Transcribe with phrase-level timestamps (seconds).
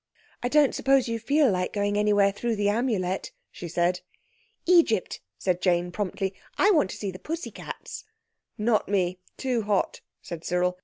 [0.41, 3.99] "I suppose you don't feel like going anywhere through the Amulet," she said.
[4.65, 6.33] "Egypt!" said Jane promptly.
[6.57, 8.03] "I want to see the pussy cats."
[8.57, 10.79] "Not me—too hot," said Cyril.